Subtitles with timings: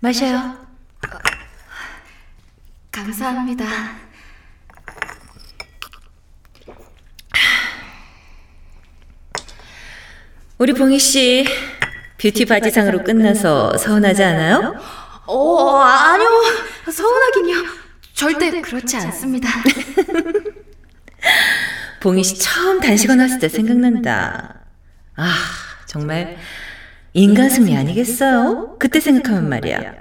[0.00, 0.56] 마셔요.
[2.90, 3.64] 감사합니다.
[10.58, 11.44] 우리 봉희 씨
[12.18, 14.74] 뷰티 바지상으로 끝나서 서운하지 않아요?
[15.26, 16.28] 어, 아니요.
[16.90, 17.80] 서운하긴요.
[18.14, 19.48] 절대 그렇지 않습니다.
[22.00, 24.60] 봉희 씨 처음 단식원 왔을 때 생각난다.
[25.16, 25.34] 아,
[25.86, 26.38] 정말
[27.12, 28.76] 인가슴이 아니겠어요?
[28.78, 29.94] 그때 생각하면 말이야.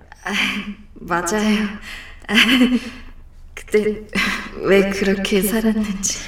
[0.94, 1.67] 맞아요.
[3.54, 4.02] 그때
[4.62, 6.20] 왜 그렇게 살았는지.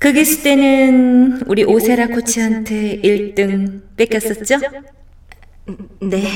[0.00, 4.58] 거기 있을 때는 우리 오세라 코치한테 1등 뺏겼었죠?
[6.00, 6.28] 네.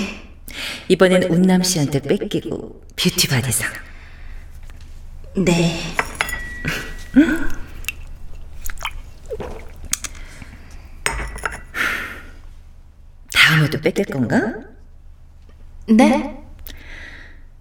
[0.89, 3.73] 이번엔 운남 씨한테 뺏기고 뷰티 바디상.
[5.45, 5.81] 네.
[13.47, 14.55] 다음에도 뺏길 건가?
[15.89, 16.37] 네?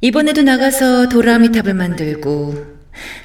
[0.01, 2.55] 이번에도 나가서 도라미 탑을 만들고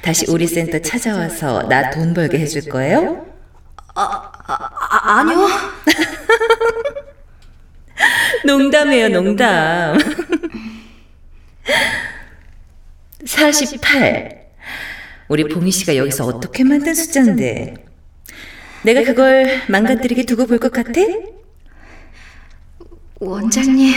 [0.03, 3.25] 다시 우리 센터 찾아와서 나 돈 벌게 해줄 거예요?
[3.95, 4.31] 아,
[5.19, 5.47] 아니요.
[8.45, 9.97] 농담이에요, 농담.
[13.25, 14.41] 48.
[15.29, 17.73] 우리 봉희 씨가 여기서 어떻게 만든 숫자인데.
[18.83, 21.01] 내가 그걸 망가뜨리게 두고 볼 것 같아?
[23.21, 23.93] 원장님.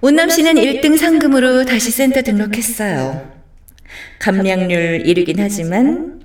[0.00, 3.32] 운남 씨는 1등 상금으로 다시 센터 등록했어요.
[4.20, 6.22] 감량률 1위긴 하지만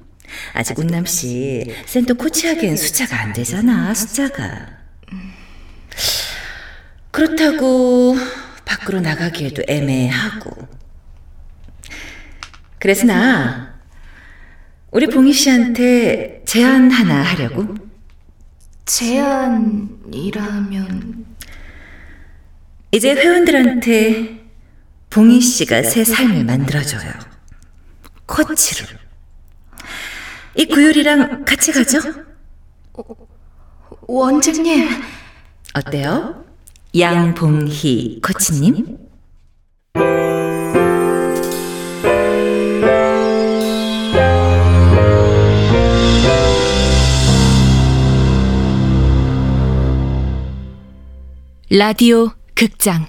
[0.54, 4.68] 아직 운남 씨 센터 코치하기엔 숫자가 안 되잖아, 숫자가.
[7.10, 8.16] 그렇다고
[8.66, 10.68] 밖으로 나가기에도 애매하고.
[12.78, 13.80] 그래서 나
[14.92, 17.74] 우리 봉희 씨한테 제안 하나 하려고.
[18.86, 20.10] 제안이라면
[22.92, 24.40] 이제 회원들한테
[25.10, 27.12] 봉희 씨가 새 삶을 만들어줘요.
[28.26, 28.88] 코치로.
[30.56, 32.00] 이 구율이랑 같이 가죠?
[34.08, 34.90] 원장님.
[35.74, 36.46] 어때요?
[36.98, 38.98] 양봉희 코치님?
[51.72, 53.08] 라디오 극장.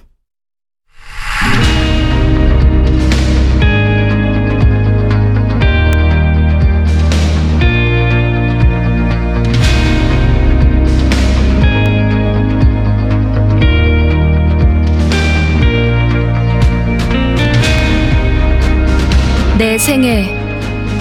[19.58, 20.32] 내 생애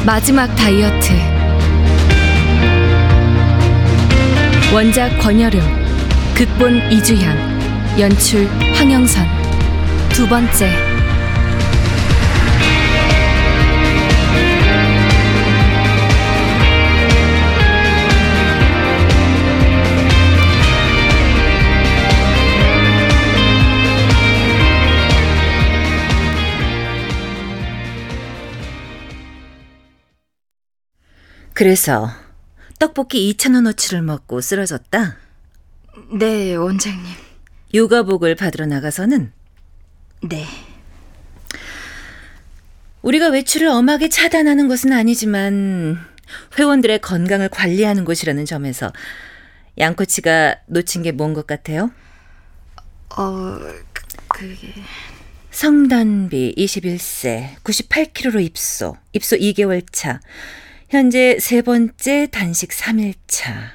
[0.03, 1.13] 마지막 다이어트.
[4.73, 5.61] 원작 권여름
[6.33, 7.58] 극본 이주현
[7.97, 8.45] 연출
[8.75, 9.25] 황영선
[10.09, 10.69] 두 번째
[31.53, 32.09] 그래서
[32.79, 35.17] 떡볶이 2,000원어치를 먹고 쓰러졌다?
[36.17, 37.28] 네, 원장님.
[37.73, 39.31] 요가복을 받으러 나가서는
[40.23, 40.45] 네.
[43.01, 45.97] 우리가 외출을 엄하게 차단하는 것은 아니지만
[46.57, 48.91] 회원들의 건강을 관리하는 곳이라는 점에서
[49.77, 51.91] 양코치가 놓친 게 뭔 것 같아요?
[53.17, 53.57] 어,
[53.93, 54.73] 그, 그게
[55.51, 60.19] 성단비 21세, 98kg로 입소, 입소 2개월 차,
[60.89, 63.71] 현재 세 번째 단식 3일 차.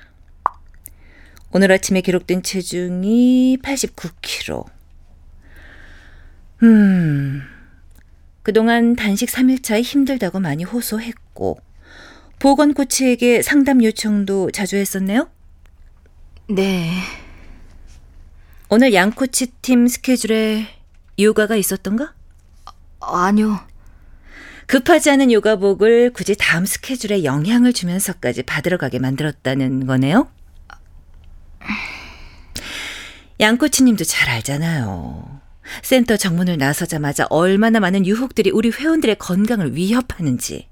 [1.56, 4.65] 오늘 아침에 기록된 체중이 89kg.
[6.65, 7.42] 음,
[8.42, 11.60] 그동안 단식 3일차에 힘들다고 많이 호소했고,
[12.41, 15.31] 보건 코치에게 상담 요청도 자주 했었네요?
[16.50, 16.91] 네.
[18.68, 20.66] 오늘 양 코치 팀 스케줄에
[21.21, 22.15] 요가가 있었던가?
[23.01, 23.60] 아니요.
[24.66, 30.27] 급하지 않은 요가복을 굳이 다음 스케줄에 영향을 주면서까지 받으러 가게 만들었다는 거네요?
[33.41, 35.41] 양코치님도 잘 알잖아요.
[35.83, 40.69] 센터 정문을 나서자마자 얼마나 많은 유혹들이 우리 회원들의 건강을 위협하는지.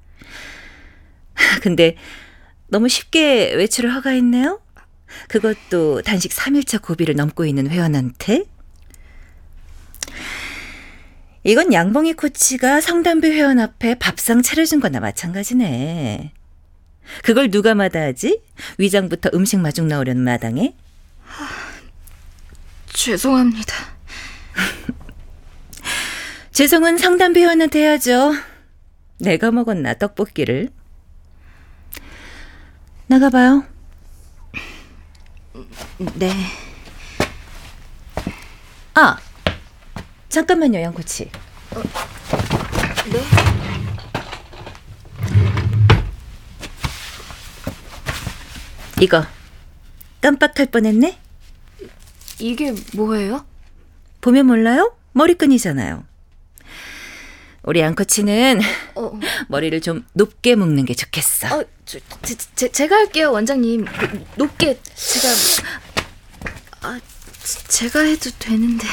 [1.63, 1.97] 근데
[2.69, 4.61] 너무 쉽게 외출을 허가했네요?
[5.29, 8.45] 그것도 단식 3일차 고비를 넘고 있는 회원한테?
[11.45, 16.33] 이건 양봉이 코치가 성담비 회원 앞에 밥상 차려준 거나 마찬가지네.
[17.25, 18.41] 그걸 누가 마다하지?
[18.79, 20.75] 위장부터 음식 마중 나오려는 마당에?
[22.93, 23.75] 죄송합니다.
[26.53, 28.35] 죄송은 상담 회원한테 해야죠.
[29.19, 30.69] 내가 먹었나 떡볶이를.
[33.07, 33.65] 나가봐요.
[36.15, 36.33] 네.
[38.95, 39.17] 아,
[40.29, 41.31] 잠깐만요, 양코치.
[43.13, 43.21] 네?
[49.01, 49.25] 이거
[50.21, 51.22] 깜빡할 뻔했네.
[52.39, 53.45] 이게 뭐예요?
[54.21, 54.95] 보면 몰라요?
[55.13, 56.05] 머리끈이잖아요.
[57.65, 58.61] 우리 양코치는
[58.97, 59.19] 어,
[59.49, 61.57] 머리를 좀 높게 묶는 게 좋겠어.
[61.61, 63.85] 어 저, 제, 제, 제가 할게요, 원장님.
[63.85, 65.29] 그, 높게 제가
[66.83, 67.01] 아,
[67.45, 68.87] 제- 제가 해도 되는데.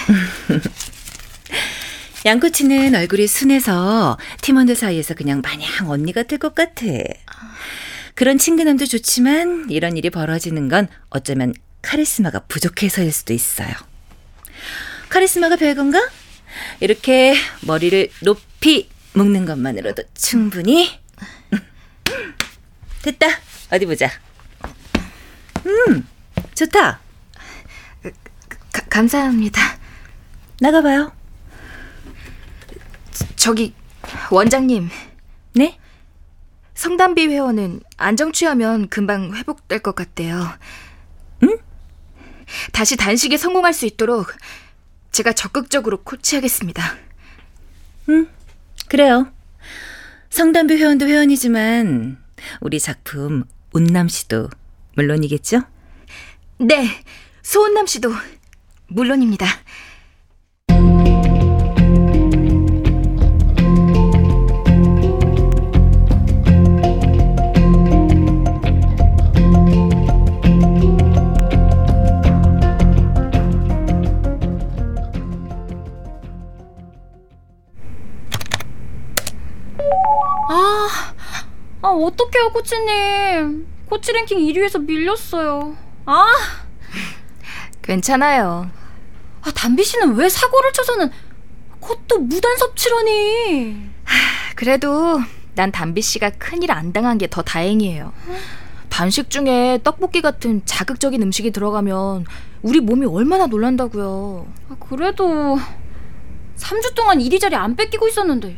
[2.25, 6.85] 양코치는 얼굴이 순해서 팀원들 사이에서 그냥 마냥 언니 같을 것 같아.
[8.13, 13.73] 그런 친근함도 좋지만 이런 일이 벌어지는 건 어쩌면 카리스마가 부족해서일 수도 있어요.
[15.09, 16.09] 카리스마가 별건가?
[16.79, 17.35] 이렇게
[17.65, 20.99] 머리를 높이 묶는 것만으로도 충분히
[23.03, 23.27] 됐다.
[23.71, 24.09] 어디 보자.
[25.65, 26.07] 음,
[26.53, 26.99] 좋다.
[28.73, 29.61] 가, 감사합니다.
[30.59, 31.13] 나가봐요.
[33.35, 33.73] 저기
[34.31, 34.89] 원장님,
[35.53, 35.77] 네?
[36.73, 40.57] 성담비 회원은 안정 취하면 금방 회복될 것 같대요.
[41.43, 41.57] 응?
[42.71, 44.33] 다시 단식에 성공할 수 있도록
[45.11, 46.95] 제가 적극적으로 코치하겠습니다.
[48.87, 49.31] 그래요.
[50.29, 52.17] 성담비 회원도 회원이지만
[52.61, 54.49] 우리 작품 운남 씨도
[54.95, 55.61] 물론이겠죠?
[56.59, 56.87] 네,
[57.41, 58.11] 소은남 씨도
[58.87, 59.45] 물론입니다.
[82.49, 83.67] 어떡해요, 코치님.
[83.87, 85.75] 코치 랭킹 1위에서 밀렸어요.
[86.05, 86.27] 아,
[87.81, 88.69] 괜찮아요.
[89.41, 91.09] 아, 담비 씨는 왜 사고를 쳐서는
[91.79, 93.89] 그것도 무단 섭취라니.
[94.55, 95.19] 그래도
[95.55, 98.11] 난 담비 씨가 큰일 안 당한 게 더 다행이에요.
[98.89, 102.25] 단식 중에 떡볶이 같은 자극적인 음식이 들어가면
[102.61, 104.47] 우리 몸이 얼마나 놀란다고요.
[104.69, 105.57] 아, 그래도
[106.57, 108.57] 3주 동안 1위 자리 안 뺏기고 있었는데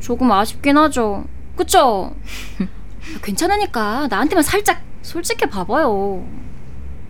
[0.00, 1.24] 조금 아쉽긴 하죠.
[1.58, 2.14] 그쵸?
[3.22, 6.24] 괜찮으니까 나한테만 살짝 솔직해 봐봐요.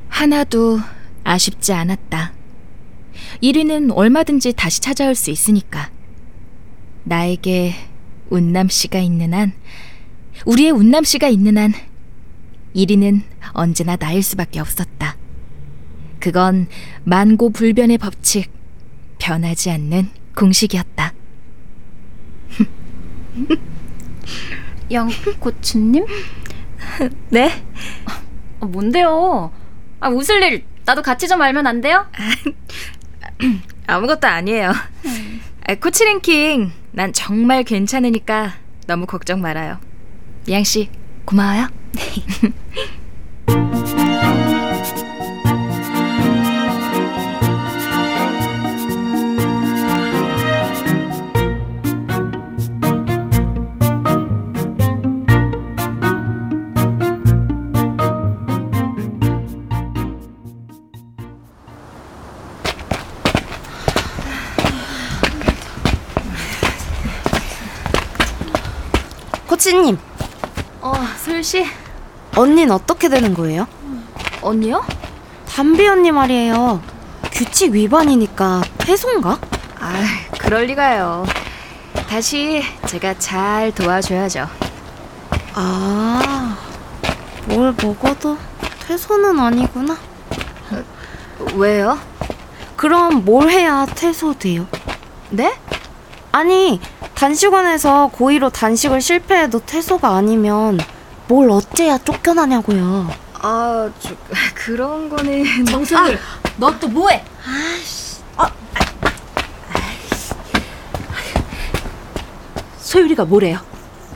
[0.09, 0.81] 하나도
[1.23, 2.33] 아쉽지 않았다.
[3.43, 5.91] 1위는 얼마든지 다시 찾아올 수 있으니까.
[7.05, 7.75] 나에게
[8.31, 9.53] 운남 씨가 있는 한,
[10.47, 11.75] 우리의 운남 씨가 있는 한,
[12.75, 15.19] 1위는 언제나 나일 수밖에 없었다.
[16.21, 16.69] 그건
[17.05, 18.51] 만고 불변의 법칙,
[19.19, 21.13] 변하지 않는 공식이었다.
[24.93, 25.09] 양
[25.39, 26.07] 코치님?
[27.31, 27.65] 네?
[28.61, 29.53] 아, 뭔데요?
[30.01, 32.07] 아, 웃을 일 나도 같이 좀 알면 안 돼요?
[33.87, 34.73] 아무것도 아니에요.
[35.67, 38.55] 아, 코치 랭킹, 난 정말 괜찮으니까
[38.87, 39.79] 너무 걱정 말아요.
[40.47, 40.89] 미양 씨,
[41.27, 41.69] 고마워요.
[69.59, 69.99] 코치님,
[70.83, 71.67] 어, 소율 씨,
[72.37, 73.67] 언니는 어떻게 되는 거예요?
[74.41, 74.85] 언니요?
[75.49, 76.81] 담비 언니 말이에요.
[77.33, 79.41] 규칙 위반이니까 퇴소인가?
[79.81, 79.95] 아,
[80.39, 81.27] 그럴 리가요.
[82.09, 84.49] 다시 제가 잘 도와줘야죠.
[85.55, 86.57] 아,
[87.47, 88.39] 뭘 먹어도
[88.87, 89.97] 퇴소는 아니구나.
[91.57, 91.99] 왜요?
[92.77, 94.69] 그럼 뭘 해야 퇴소돼요?
[95.31, 95.53] 네?
[96.31, 96.81] 아니,
[97.29, 100.79] 단식원에서 고의로 단식을 실패해도 퇴소가 아니면
[101.27, 103.11] 뭘 어째야 쫓겨나냐고요.
[103.41, 104.11] 아, 저,
[104.55, 105.67] 그런 거는.
[105.67, 106.17] 정순을
[106.59, 107.25] 너또 뭐해?
[112.81, 113.59] 소율이가 뭐래요?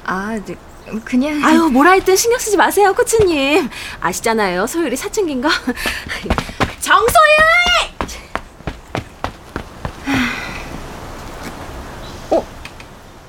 [0.05, 0.57] 아, 네,
[1.05, 1.43] 그냥.
[1.45, 3.69] 아유 뭐라 했든 신경 쓰지 마세요 코치님.
[4.01, 5.49] 아시잖아요 소율이 사춘기인 거
[6.81, 7.13] 정소율
[12.31, 12.45] 어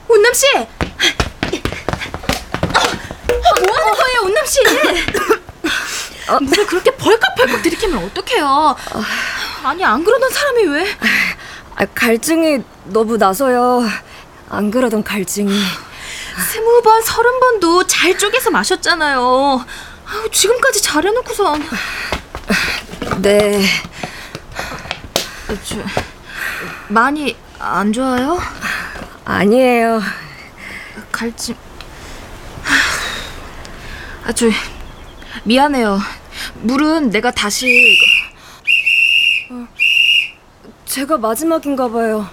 [0.09, 0.45] 운남 씨
[3.43, 4.59] 뭐 하는 거예요 운남 씨
[6.41, 8.75] 물을 그렇게 벌컥벌컥 들이키면 어떡해요
[9.63, 10.85] 아니 안 그러던 사람이 왜
[11.75, 13.83] 아, 갈증이 너무 나서요.
[14.49, 15.51] 안 그러던 갈증이.
[16.51, 19.19] 스무 번, 서른 번도 잘 쪼개서 마셨잖아요.
[20.05, 21.67] 아우, 지금까지 잘해놓고선.
[23.21, 23.63] 네.
[25.63, 25.77] 저,
[26.89, 28.39] 많이 안 좋아요?
[29.25, 30.01] 아니에요.
[31.11, 31.55] 갈증.
[34.25, 34.45] 아, 저
[35.43, 35.99] 미안해요.
[36.63, 37.97] 물은 내가 다시
[40.85, 42.27] 제가 마지막인가 봐요.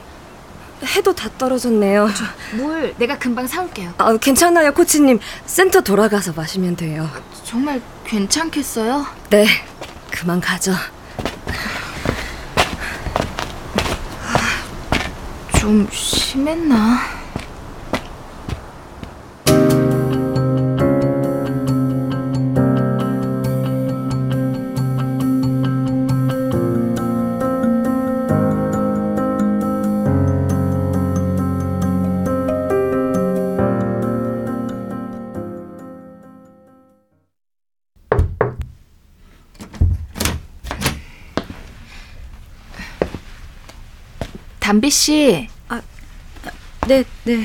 [0.97, 2.09] 해도 다 떨어졌네요.
[2.55, 3.93] 물 내가 금방 사올게요.
[3.99, 5.19] 아, 괜찮아요, 코치님.
[5.45, 7.09] 센터 돌아가서 마시면 돼요.
[7.45, 9.07] 정말 괜찮겠어요?
[9.31, 9.47] 네,
[10.11, 10.73] 그만 가죠.
[15.59, 17.20] 좀 심했나?
[44.71, 45.49] 담비 씨,
[46.87, 47.45] 네, 네.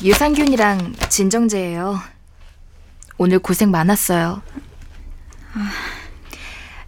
[0.00, 1.98] 유산균이랑 진정제예요.
[3.18, 4.42] 오늘 고생 많았어요.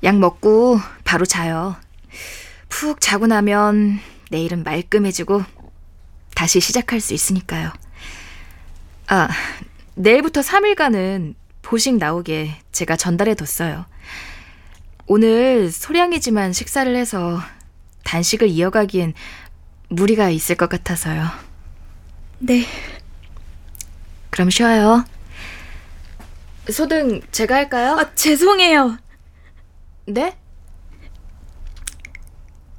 [0.04, 1.74] 약 먹고 바로 자요.
[2.68, 3.98] 푹 자고 나면
[4.30, 5.42] 내일은 말끔해지고
[6.36, 7.72] 다시 시작할 수 있으니까요.
[9.08, 9.28] 아,
[9.96, 13.86] 내일부터 3일간은 보식 나오게 제가 전달해 뒀어요.
[15.10, 17.40] 오늘 소량이지만 식사를 해서
[18.04, 19.14] 단식을 이어가기엔
[19.88, 21.26] 무리가 있을 것 같아서요.
[22.40, 22.66] 네.
[24.28, 25.06] 그럼 쉬어요.
[26.70, 27.96] 소등 제가 할까요?
[27.98, 28.98] 아, 죄송해요.
[30.04, 30.36] 네?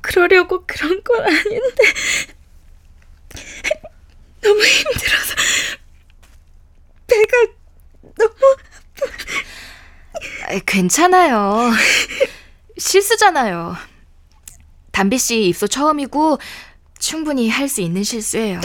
[0.02, 1.84] 그러려고 그런 건 아닌데.
[4.42, 5.36] 너무 힘들어서.
[7.08, 7.38] 배가
[8.20, 8.58] 너무.
[9.02, 9.49] 아,
[10.66, 11.72] 괜찮아요.
[12.78, 13.76] 실수잖아요.
[14.92, 16.40] 담비 씨 입소 처음이고
[16.98, 18.60] 충분히 할 수 있는 실수예요.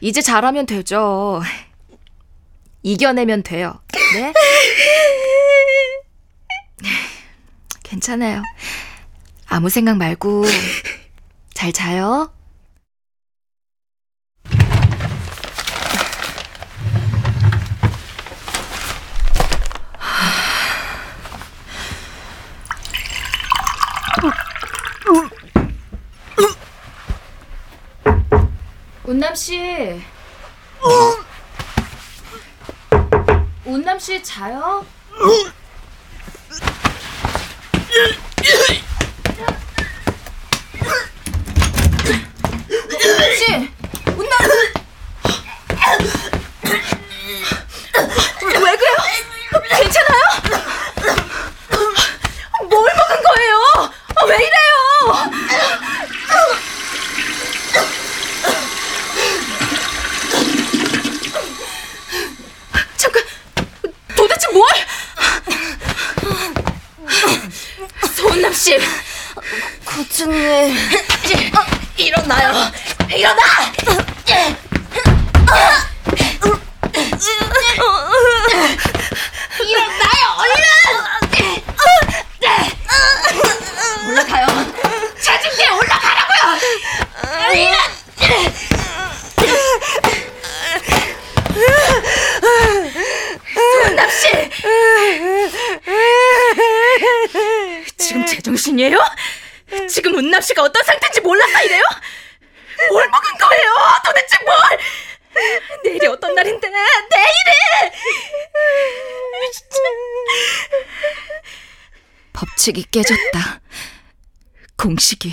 [0.00, 1.42] 이제 잘하면 되죠.
[2.82, 3.80] 이겨내면 돼요.
[4.14, 4.32] 네?
[7.82, 8.42] 괜찮아요.
[9.46, 10.44] 아무 생각 말고
[11.54, 12.32] 잘 자요.
[29.08, 30.02] 운남 씨.
[33.64, 34.84] 운남 씨 자요?
[42.84, 43.70] 운남 씨.
[44.14, 44.38] 운남.
[48.62, 48.96] 왜 그래요?
[49.70, 50.22] 괜찮아요?
[52.68, 53.56] 뭘 먹은 거예요?
[54.16, 54.68] 아, 왜 이래요?
[62.96, 63.22] 잠깐
[64.16, 64.66] 도대체 뭘?
[68.14, 68.78] 소은남 씨
[69.84, 70.76] 코치님.
[71.96, 72.52] 일어나요
[73.14, 73.42] 일어나
[79.60, 80.62] 일어나요 얼른
[84.08, 84.46] 올라가요
[85.20, 86.58] 자진대 올라가라고요
[93.54, 94.28] 소은남 씨
[97.96, 98.98] 지금 제정신이에요?
[99.88, 101.82] 지금 운남 씨가 어떤 상태인지 몰라서 이래요?
[102.90, 103.74] 뭘 먹은 거예요?
[104.04, 104.56] 도대체 뭘?
[105.84, 106.68] 내일이 어떤 날인데?
[106.68, 107.58] 내일이!
[112.58, 113.60] 법칙이 깨졌다.
[114.76, 115.32] 공식이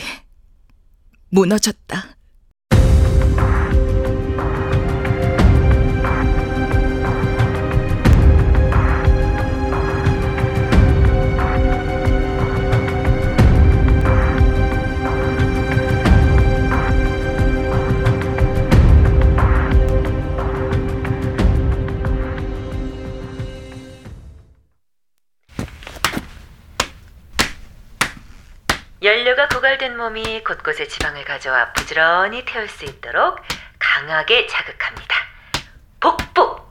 [1.30, 2.15] 무너졌다.
[29.76, 33.40] 고갈된 몸이 곳곳에 지방을 가져와 부지런히 태울 수 있도록
[33.78, 35.16] 강하게 자극합니다.
[36.00, 36.62] 복부!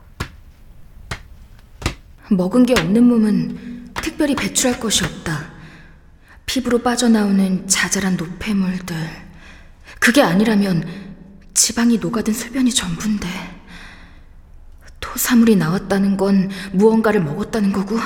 [2.31, 5.51] 먹은 게 없는 몸은 특별히 배출할 것이 없다.
[6.45, 8.95] 피부로 빠져나오는 자잘한 노폐물들.
[9.99, 10.83] 그게 아니라면
[11.53, 13.27] 지방이 녹아든 소변이 전부인데.
[14.99, 17.99] 토사물이 나왔다는 건 무언가를 먹었다는 거고,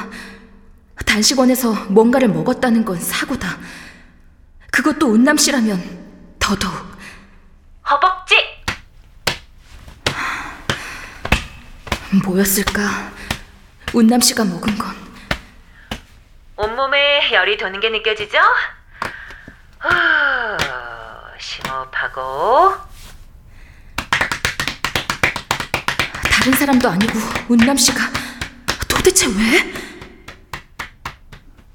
[1.06, 3.58] 단식원에서 뭔가를 먹었다는 건 사고다.
[4.81, 6.74] 그것도 운남 씨라면 더더욱.
[7.89, 8.63] 허벅지!
[12.24, 13.12] 뭐였을까?
[13.93, 14.95] 운남 씨가 먹은 건
[16.55, 18.38] 온몸에 열이 도는 게 느껴지죠?
[19.79, 19.89] 후,
[21.39, 22.75] 심호흡하고
[26.31, 27.19] 다른 사람도 아니고
[27.50, 28.00] 운남 씨가
[28.88, 29.74] 도대체 왜?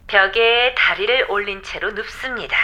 [0.07, 2.57] 벽에 다리를 올린 채로 눕습니다.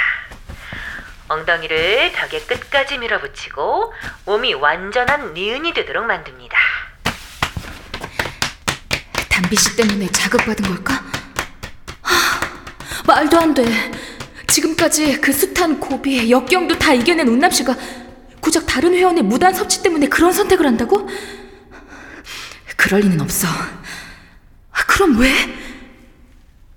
[1.30, 3.94] 엉덩이를 벽에 끝까지 밀어붙이고
[4.26, 6.58] 몸이 완전한 니은이 되도록 만듭니다.
[9.28, 10.94] 담비 씨 때문에 자극받은 걸까?
[12.02, 12.40] 하,
[13.06, 13.64] 말도 안 돼.
[14.48, 17.76] 지금까지 그 숱한 고비, 역경도 다 이겨낸 운남 씨가
[18.40, 21.08] 고작 다른 회원의 무단 섭취 때문에 그런 선택을 한다고?
[22.76, 23.46] 그럴 리는 없어.
[24.72, 25.32] 그럼 왜?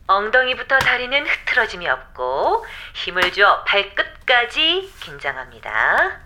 [0.08, 6.20] 엉덩이부터 다리는 흐트러짐이 없고 힘을 주어 발끝까지 긴장합니다.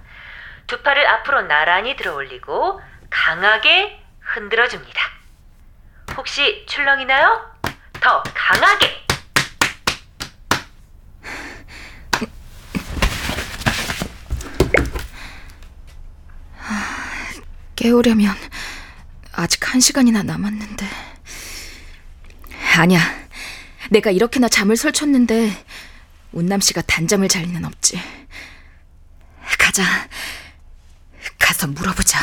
[0.65, 5.01] 두 팔을 앞으로 나란히 들어 올리고 강하게 흔들어 줍니다.
[6.17, 7.55] 혹시 출렁이나요?
[8.01, 9.05] 더 강하게!
[17.75, 18.35] 깨우려면
[19.33, 20.85] 아직 한 시간이나 남았는데.
[22.77, 23.26] 아니야.
[23.89, 25.51] 내가 이렇게나 잠을 설쳤는데
[26.31, 27.99] 운남 씨가 단잠을 잘 리는 없지.
[29.57, 29.83] 가자.
[31.39, 32.19] 가서 물어보자.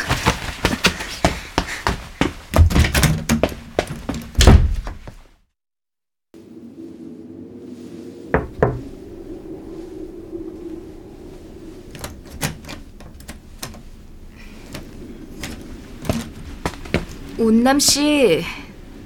[17.36, 18.44] 운남 씨,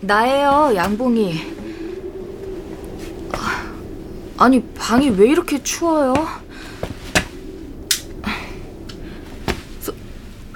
[0.00, 1.57] 나예요, 양봉이.
[4.38, 6.14] 아, 아니, 방이 왜 이렇게 추워요?
[9.80, 9.92] 소,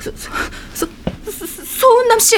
[0.01, 0.87] 소, 소,
[1.27, 2.37] 소, 소, 소운남 씨!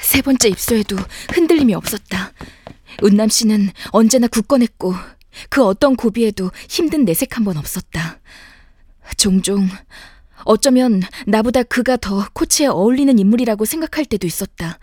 [0.00, 0.96] 세 번째 입소에도
[1.32, 2.32] 흔들림이 없었다.
[3.02, 4.94] 운남 씨는 언제나 굳건했고
[5.50, 8.20] 그 어떤 고비에도 힘든 내색 한 번 없었다.
[9.16, 9.68] 종종
[10.44, 14.78] 어쩌면 나보다 그가 더 코치에 어울리는 인물이라고 생각할 때도 있었다.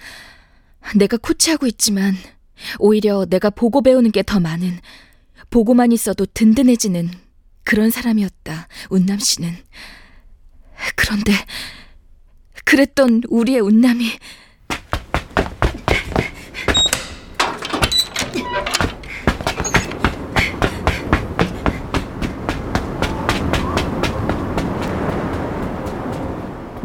[0.96, 2.16] 내가 코치하고 있지만
[2.80, 4.80] 오히려 내가 보고 배우는 게 더 많은
[5.50, 7.12] 보고만 있어도 든든해지는
[7.64, 8.68] 그런 사람이었다.
[8.90, 9.56] 운남 씨는.
[10.96, 11.32] 그런데
[12.66, 14.10] 그랬던 우리의 운남이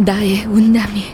[0.02, 1.10] 나의 운남이.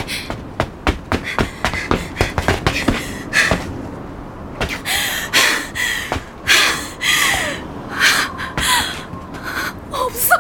[9.91, 10.35] 없어.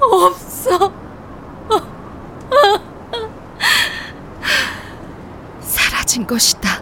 [0.00, 0.92] 없어.
[5.60, 6.81] 사라진 것이다.